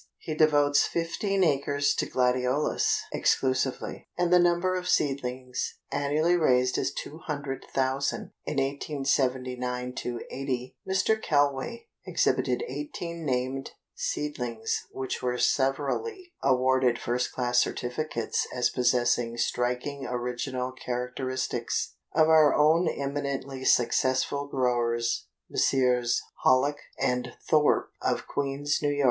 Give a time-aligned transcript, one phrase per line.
[0.17, 6.91] He devotes fifteen acres to Gladiolus exclusively, and the number of seedlings annually raised is
[6.91, 8.31] 200,000.
[8.47, 11.21] In 1879 80, Mr.
[11.21, 20.07] Kelway exhibited eighteen named seedlings which were severally awarded first class certificates as possessing striking
[20.07, 21.93] original characteristics.
[22.15, 26.23] Of our own eminently successful growers, Messrs.
[26.43, 28.95] Hallock and Thorp of Queens, N.
[28.95, 28.99] Y.